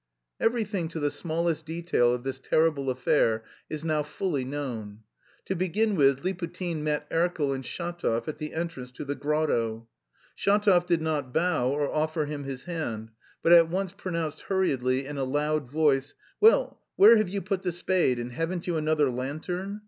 [0.39, 5.01] Everything, to the smallest detail of this terrible affair, is now fully known.
[5.45, 9.87] To begin with, Liputin met Erkel and Shatov at the entrance to the grotto.
[10.35, 13.11] Shatov did not bow or offer him his hand,
[13.43, 17.71] but at once pronounced hurriedly in a loud voice: "Well, where have you put the
[17.71, 19.79] spade, and haven't you another lantern?